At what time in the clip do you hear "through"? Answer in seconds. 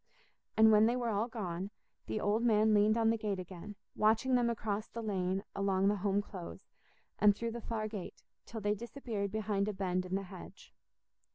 7.35-7.51